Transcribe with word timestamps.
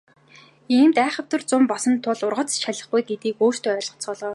Иймд 0.75 0.97
айхавтар 1.05 1.41
зун 1.49 1.63
болсон 1.71 1.95
тул 2.03 2.19
ургац 2.27 2.49
ч 2.55 2.57
шалихгүй 2.63 3.01
гэдгийг 3.09 3.37
өөрсдөө 3.43 3.71
ойлгоцгоо. 3.75 4.29